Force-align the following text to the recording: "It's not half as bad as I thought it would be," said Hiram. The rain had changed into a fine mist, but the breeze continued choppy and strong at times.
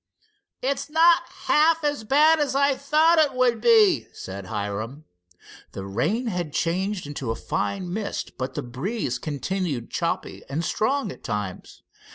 "It's 0.63 0.89
not 0.89 1.29
half 1.45 1.83
as 1.83 2.03
bad 2.03 2.39
as 2.39 2.55
I 2.55 2.73
thought 2.73 3.19
it 3.19 3.35
would 3.35 3.61
be," 3.61 4.07
said 4.13 4.47
Hiram. 4.47 5.05
The 5.73 5.85
rain 5.85 6.25
had 6.25 6.53
changed 6.53 7.05
into 7.05 7.29
a 7.29 7.35
fine 7.35 7.93
mist, 7.93 8.35
but 8.35 8.55
the 8.55 8.63
breeze 8.63 9.19
continued 9.19 9.91
choppy 9.91 10.41
and 10.49 10.65
strong 10.65 11.11
at 11.11 11.23
times. 11.23 11.83